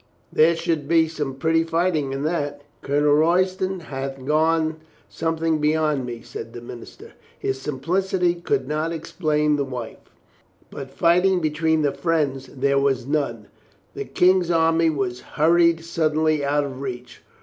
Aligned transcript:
There 0.33 0.55
should 0.55 0.87
be 0.87 1.07
some 1.07 1.35
pretty 1.35 1.63
fighting 1.63 2.11
in 2.11 2.23
that." 2.23 2.63
"Colonel 2.81 3.13
Royston 3.13 3.81
hath 3.81 4.25
gone 4.25 4.77
something 5.07 5.59
beyond 5.59 6.07
me," 6.07 6.23
said 6.23 6.53
the 6.53 6.59
minister. 6.61 7.11
His 7.37 7.61
simplicity 7.61 8.33
could 8.33 8.67
not 8.67 8.91
explain 8.91 9.57
the 9.57 9.63
wife. 9.63 10.09
But 10.71 10.89
fighting 10.89 11.39
between 11.39 11.83
the 11.83 11.91
friends 11.93 12.47
there 12.47 12.79
was 12.79 13.05
none. 13.05 13.45
The 13.93 14.05
King's 14.05 14.49
army 14.49 14.89
was 14.89 15.21
hurried 15.21 15.85
suddenly 15.85 16.43
out 16.43 16.63
of 16.63 16.81
reach. 16.81 17.21